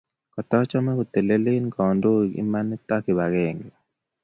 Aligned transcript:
katachame 0.35 0.91
ketelel 0.99 1.45
eng 1.53 1.67
kandoik 1.75 2.31
,imanit 2.41 2.87
ak 2.95 3.01
kipagenge 3.05 3.69